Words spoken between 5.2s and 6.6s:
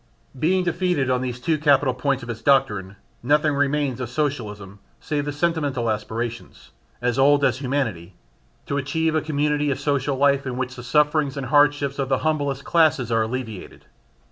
the sentimental aspiration